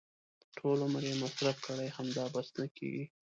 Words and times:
ټول 0.57 0.77
عمر 0.85 1.03
یې 1.09 1.15
مصرف 1.23 1.57
کړي 1.67 1.87
هم 1.95 2.07
بس 2.33 2.47
نه 2.59 2.67
کېږي. 2.77 3.03